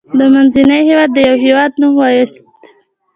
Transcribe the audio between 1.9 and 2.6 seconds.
ووایاست.